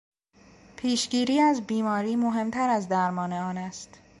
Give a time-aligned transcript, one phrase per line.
[0.77, 3.99] پیشگیری از بیماری مهمتر از درمان آن است.